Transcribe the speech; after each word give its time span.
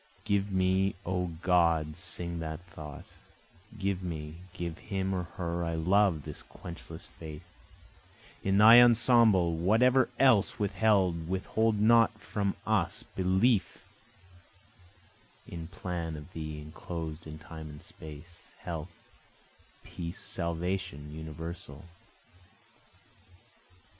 Give 0.23 0.51
me 0.51 0.95
O 1.05 1.27
God 1.43 1.93
to 1.93 1.99
sing 2.01 2.39
that 2.39 2.59
thought, 2.65 3.05
Give 3.77 4.01
me, 4.01 4.37
give 4.51 4.79
him 4.79 5.13
or 5.13 5.25
her 5.37 5.63
I 5.63 5.75
love 5.75 6.23
this 6.23 6.41
quenchless 6.41 7.05
faith, 7.05 7.43
In 8.43 8.57
Thy 8.57 8.81
ensemble, 8.81 9.55
whatever 9.57 10.09
else 10.17 10.57
withheld 10.57 11.29
withhold 11.29 11.79
not 11.79 12.19
from 12.19 12.55
us, 12.65 13.03
Belief 13.15 13.83
in 15.47 15.67
plan 15.67 16.15
of 16.17 16.33
Thee 16.33 16.59
enclosed 16.59 17.27
in 17.27 17.37
Time 17.37 17.69
and 17.69 17.83
Space, 17.83 18.53
Health, 18.57 19.07
peace, 19.83 20.17
salvation 20.17 21.13
universal. 21.15 21.85